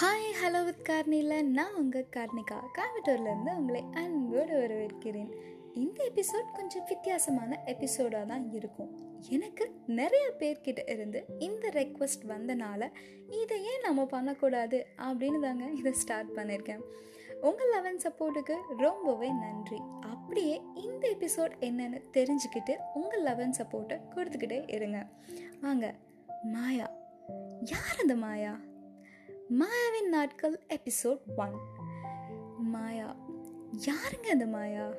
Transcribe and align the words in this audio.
Hi 0.00 0.44
hello 0.44 0.64
with 0.64 0.88
கார்னியில் 0.88 1.42
நான் 1.42 1.74
உங்கள் 1.74 2.06
கார்னிகா. 2.16 2.56
கோயம்புத்தூர்லேருந்து 2.74 3.56
உங்களை 3.56 3.84
அன்போடு 3.92 4.52
வரவேற்கிறேன். 4.52 5.30
இந்த 5.74 6.10
எபிசோட் 6.14 6.52
கொஞ்சம் 6.52 6.84
வித்தியாசமான 6.84 7.62
எபிசோடாக 7.64 8.26
தான் 8.26 8.52
இருக்கும். 8.52 9.20
எனக்கு 9.28 9.74
நிறைய 9.86 10.32
பேர்கிட்ட 10.38 10.90
இருந்து 10.90 11.24
இந்த 11.38 11.68
ரெக்வஸ்ட் 11.68 12.28
வந்தனால 12.28 12.90
இதை 13.42 13.64
ஏன் 13.64 13.80
நம்ம 13.80 14.06
பண்ணக்கூடாது 14.06 14.86
அப்படின்னு 14.96 15.40
தாங்க 15.40 15.64
இதை 15.64 15.92
ஸ்டார்ட் 15.92 16.38
பண்ணியிருக்கேன் 16.38 16.80
உங்கள் 17.40 17.70
லெவன் 17.70 18.00
சப்போர்ட்டுக்கு 18.02 18.54
ரொம்பவே 18.78 19.30
நன்றி. 19.30 19.80
அப்படியே 20.00 20.62
இந்த 20.74 21.08
எபிசோட் 21.08 21.52
என்னன்னு 21.60 22.02
தெரிஞ்சுக்கிட்டு 22.12 22.76
உங்கள் 22.94 23.22
லெவன் 23.22 23.54
சப்போர்ட்டை 23.58 24.00
கொடுத்துக்கிட்டே 24.16 24.74
இருங்க. 24.74 25.06
வாங்க 25.60 25.94
மாயா. 26.42 26.90
யார் 27.60 28.00
அந்த 28.00 28.14
மாயா? 28.14 28.58
மாயாவின் 29.50 30.08
நாட்கள் 30.08 30.60
எபிசோட் 30.68 31.20
ஒன் 31.36 31.54
மாயா 32.58 33.16
யாருங்க 33.86 34.26
அந்த 34.26 34.46
மாயா? 34.46 34.92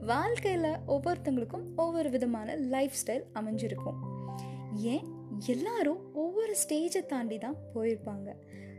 வாழ்க்கையில் 0.00 0.76
ஒவ்வொருத்தங்களுக்கும் 0.88 1.64
ஒவ்வொரு 1.76 2.10
விதமான 2.10 2.54
லைஃப் 2.54 2.92
ஸ்டைல் 3.06 3.24
அமைஞ்சிருக்கும். 3.34 3.98
ஏன்? 4.74 5.04
எல்லாரும் 5.46 6.14
ஒவ்வொரு 6.14 6.56
ஸ்டேஜை 6.68 7.06
தாண்டி 7.06 7.38
தான் 7.38 7.56
போயிருப்பாங்க. 7.74 8.34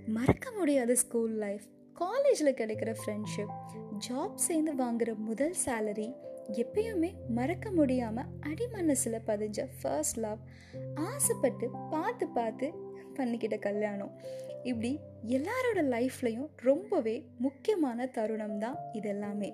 மறக்க 0.08 0.52
முடியாத 0.52 0.96
ஸ்கூல் 0.96 1.32
லைஃப் 1.32 1.63
காலேஜில் 1.94 2.54
கிடைக்கிற 2.54 2.96
ஃப்ரெண்ட்ஷிப் 3.05 3.55
ஜாப் 3.98 4.38
சேர்ந்து 4.38 4.73
வாங்குற 4.73 5.16
முதல் 5.16 5.55
சேலரி 5.66 6.16
எப்பயுமே 6.52 7.14
மறக்க 7.28 7.72
முடியாமல் 7.72 8.26
அடிமனசில் 8.41 9.26
பதிஞ்ச 9.28 9.68
ஃபர்ஸ்ட் 9.82 10.18
லவ் 10.18 10.38
ஆசைப்பட்டு 10.94 11.70
பார்த்து 11.90 12.27
பார்த்து 12.27 12.74
பண்ணிக்கிட்ட 13.16 13.60
கல்யாணம். 13.60 14.12
இப்படி 14.64 15.00
எல்லாரோட 15.27 15.80
லைஃப்லையும் 15.96 16.48
ரொம்பவே 16.55 17.26
முக்கியமான 17.38 18.05
தருணம் 18.05 18.58
தான் 18.58 18.77
இதெல்லாமே. 18.93 19.54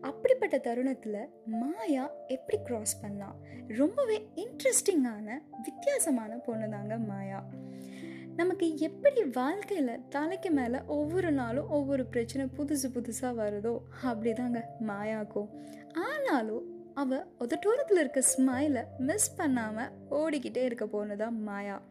அப்படிப்பட்ட 0.00 0.58
தருணத்தில் 0.58 1.28
மாயா 1.46 2.10
எப்படி 2.26 2.62
க்ராஸ் 2.62 2.96
பண்ணா 3.00 3.36
ரொம்பவே 3.68 4.28
இன்ட்ரெஸ்டிங்கான 4.34 5.38
வித்தியாசமான 5.62 6.36
பொண்ணு 6.36 6.68
தாங்க 6.68 6.98
மாயா. 6.98 7.44
நமக்கு 8.36 8.78
எப்படி 8.78 9.24
வாழ்க்கையில் 9.24 10.08
தலைக்கு 10.08 10.50
மேலே 10.50 10.78
ஒவ்வொரு 10.86 11.32
நாளும் 11.32 11.68
ஒவ்வொரு 11.68 12.04
பிரச்சனை 12.06 12.46
புதுசு 12.56 12.86
புதுசாக 12.94 13.34
வருதோ? 13.40 13.78
அப்படி 14.02 14.32
தாங்க 14.32 14.76
மாயாக்கும். 14.86 15.48
ஆனாலும் 15.92 16.92
அவள் 16.94 17.26
ஒரு 17.38 17.58
தூரத்தில் 17.58 17.98
இருக்க 17.98 18.22
ஸ்மைலை 18.36 18.84
மிஸ் 18.98 19.36
பண்ணாமல் 19.36 19.90
ஓடிக்கிட்டே 20.10 20.56
இருக்க 20.56 20.84
போனதான் 20.84 21.38
மாயா. 21.38 21.82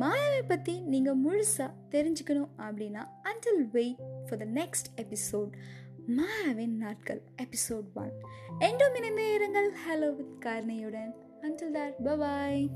மாயாவை 0.00 0.42
பற்றி 0.48 0.80
நீங்கள் 0.80 1.20
முழுசாக 1.24 1.70
தெரிஞ்சுக்கணும் 1.90 2.52
அப்படின்னா 2.58 3.04
until 3.22 3.70
wait 3.72 4.02
for 4.28 4.38
the 4.38 4.44
next 4.44 4.90
episode 4.96 5.52
மாயாவின் 6.16 6.76
நாட்கள் 6.76 7.22
எபிசோட் 7.42 7.86
ஒன் 7.94 8.12
என்றும் 8.58 8.94
இணைந்தே 8.94 9.38
இருங்கள். 9.38 9.70
ஹலோ 9.88 10.16
வித் 10.16 10.44
கார்னையுடன் 10.44 11.12
அண்டில் 11.42 11.74
தட் 11.74 11.94
பபாய் 12.04 12.68